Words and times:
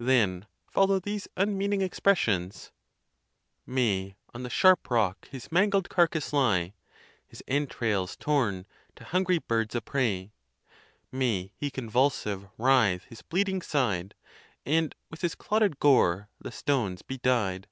Then 0.00 0.48
follow 0.68 0.98
these 0.98 1.28
un 1.36 1.56
meaning 1.56 1.80
expressions: 1.80 2.72
May 3.64 4.16
_On 4.34 4.42
the 4.42 4.50
sharp 4.50 4.90
rock 4.90 5.28
his 5.28 5.52
mangled 5.52 5.88
carcass 5.88 6.32
lie, 6.32 6.74
His 7.24 7.40
entrails 7.46 8.16
torn, 8.16 8.66
to 8.96 9.04
hungry 9.04 9.38
birds 9.38 9.76
a 9.76 9.80
prey! 9.80 10.32
May 11.12 11.52
he 11.54 11.70
convulsive 11.70 12.48
writhe 12.58 13.04
his 13.04 13.22
bleeding 13.22 13.62
side, 13.62 14.16
And 14.64 14.92
with 15.08 15.20
his 15.22 15.36
clotted 15.36 15.78
gore 15.78 16.30
the 16.40 16.50
stones 16.50 17.02
be 17.02 17.18
dyed! 17.18 17.68